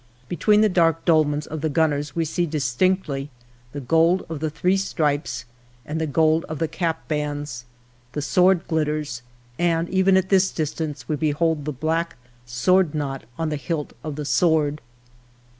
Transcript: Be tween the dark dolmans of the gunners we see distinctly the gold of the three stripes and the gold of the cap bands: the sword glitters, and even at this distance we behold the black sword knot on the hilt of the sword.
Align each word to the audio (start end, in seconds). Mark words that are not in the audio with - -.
Be 0.27 0.35
tween 0.35 0.61
the 0.61 0.67
dark 0.67 1.05
dolmans 1.05 1.45
of 1.45 1.61
the 1.61 1.69
gunners 1.69 2.15
we 2.15 2.25
see 2.25 2.47
distinctly 2.47 3.29
the 3.71 3.79
gold 3.79 4.25
of 4.29 4.39
the 4.39 4.49
three 4.49 4.75
stripes 4.75 5.45
and 5.85 6.01
the 6.01 6.07
gold 6.07 6.43
of 6.45 6.57
the 6.57 6.67
cap 6.67 7.07
bands: 7.07 7.65
the 8.13 8.21
sword 8.23 8.67
glitters, 8.67 9.21
and 9.59 9.87
even 9.89 10.17
at 10.17 10.29
this 10.29 10.49
distance 10.49 11.07
we 11.07 11.17
behold 11.17 11.65
the 11.65 11.71
black 11.71 12.15
sword 12.47 12.95
knot 12.95 13.25
on 13.37 13.49
the 13.49 13.57
hilt 13.57 13.93
of 14.03 14.15
the 14.15 14.25
sword. 14.25 14.81